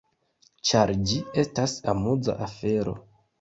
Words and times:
Ĉar 0.69 0.91
ĝi 1.11 1.17
estas 1.43 1.75
amuza 1.95 2.37
afero. 2.47 2.97